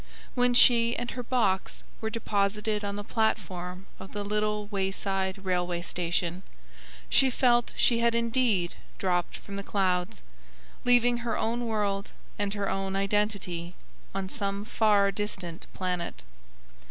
[0.33, 5.83] When she and her "box" were deposited on the platform of the little wayside railway
[5.83, 6.41] station,
[7.07, 10.23] she felt she had indeed dropped from the clouds;
[10.85, 12.09] leaving her own world,
[12.39, 13.75] and her own identity,
[14.15, 16.23] on some far distant planet.